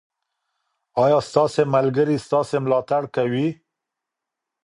[1.03, 3.47] ایا ستاسې ملګري ستاسې ملاتړ کوي؟